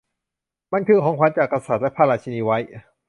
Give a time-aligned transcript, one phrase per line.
[0.73, 2.71] มันคือของขวัญจาก กษัตริย์และพระราชินีไวท์